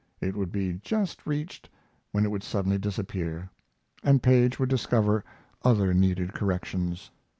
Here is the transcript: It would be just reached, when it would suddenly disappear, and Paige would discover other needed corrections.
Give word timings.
It 0.19 0.35
would 0.35 0.51
be 0.51 0.73
just 0.81 1.27
reached, 1.27 1.69
when 2.11 2.25
it 2.25 2.31
would 2.31 2.41
suddenly 2.41 2.79
disappear, 2.79 3.51
and 4.03 4.23
Paige 4.23 4.57
would 4.57 4.69
discover 4.69 5.23
other 5.63 5.93
needed 5.93 6.33
corrections. 6.33 7.11